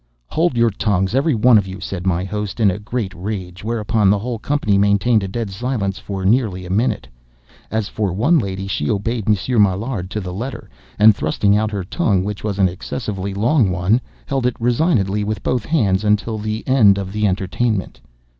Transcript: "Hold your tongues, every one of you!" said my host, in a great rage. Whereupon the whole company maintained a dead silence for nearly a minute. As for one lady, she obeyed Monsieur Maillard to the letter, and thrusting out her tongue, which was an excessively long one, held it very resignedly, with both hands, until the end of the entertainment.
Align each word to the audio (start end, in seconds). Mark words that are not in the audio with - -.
"Hold 0.29 0.57
your 0.57 0.71
tongues, 0.71 1.13
every 1.13 1.35
one 1.35 1.59
of 1.59 1.67
you!" 1.67 1.79
said 1.79 2.07
my 2.07 2.23
host, 2.23 2.59
in 2.59 2.71
a 2.71 2.79
great 2.79 3.13
rage. 3.13 3.63
Whereupon 3.63 4.09
the 4.09 4.17
whole 4.17 4.39
company 4.39 4.75
maintained 4.79 5.21
a 5.21 5.27
dead 5.27 5.51
silence 5.51 5.99
for 5.99 6.25
nearly 6.25 6.65
a 6.65 6.71
minute. 6.71 7.07
As 7.69 7.87
for 7.87 8.11
one 8.11 8.39
lady, 8.39 8.65
she 8.65 8.89
obeyed 8.89 9.29
Monsieur 9.29 9.59
Maillard 9.59 10.09
to 10.09 10.19
the 10.19 10.33
letter, 10.33 10.71
and 10.97 11.15
thrusting 11.15 11.55
out 11.55 11.69
her 11.69 11.83
tongue, 11.83 12.23
which 12.23 12.43
was 12.43 12.57
an 12.57 12.67
excessively 12.67 13.35
long 13.35 13.69
one, 13.69 14.01
held 14.25 14.47
it 14.47 14.57
very 14.57 14.71
resignedly, 14.71 15.23
with 15.23 15.43
both 15.43 15.65
hands, 15.65 16.03
until 16.03 16.39
the 16.39 16.67
end 16.67 16.97
of 16.97 17.13
the 17.13 17.27
entertainment. 17.27 18.01